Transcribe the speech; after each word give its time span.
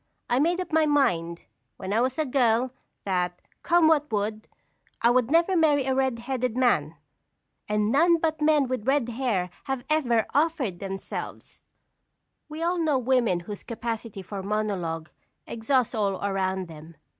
I 0.31 0.39
made 0.39 0.59
up 0.59 0.71
my 0.73 0.87
mind, 0.87 1.45
when 1.77 1.93
I 1.93 2.01
was 2.01 2.17
a 2.17 2.25
girl, 2.25 2.71
that, 3.05 3.43
come 3.61 3.87
what 3.87 4.11
would, 4.11 4.47
I 4.99 5.11
would 5.11 5.29
never 5.29 5.55
marry 5.55 5.85
a 5.85 5.93
red 5.93 6.17
headed 6.17 6.57
man, 6.57 6.95
and 7.69 7.91
none 7.91 8.17
but 8.17 8.41
men 8.41 8.67
with 8.67 8.87
red 8.87 9.09
hair 9.09 9.51
have 9.65 9.83
ever 9.91 10.25
offered 10.33 10.79
themselves." 10.79 11.61
We 12.49 12.63
all 12.63 12.79
know 12.79 12.97
women 12.97 13.41
whose 13.41 13.61
capacity 13.61 14.23
for 14.23 14.41
monologue 14.41 15.11
exhausts 15.45 15.93
all 15.93 16.15
around 16.25 16.67
them. 16.67 16.95